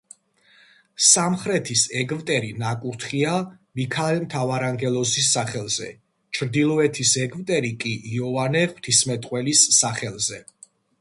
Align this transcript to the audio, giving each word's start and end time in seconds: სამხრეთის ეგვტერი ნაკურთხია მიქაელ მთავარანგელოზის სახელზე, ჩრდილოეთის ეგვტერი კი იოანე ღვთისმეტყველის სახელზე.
სამხრეთის 1.07 1.83
ეგვტერი 2.03 2.49
ნაკურთხია 2.63 3.35
მიქაელ 3.81 4.23
მთავარანგელოზის 4.25 5.29
სახელზე, 5.37 5.93
ჩრდილოეთის 6.39 7.15
ეგვტერი 7.29 7.75
კი 7.85 7.97
იოანე 8.17 8.69
ღვთისმეტყველის 8.77 9.67
სახელზე. 9.83 10.47